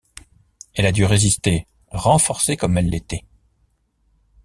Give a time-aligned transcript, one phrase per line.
[0.73, 3.23] Elle a dû résister, renforcée comme elle l’était!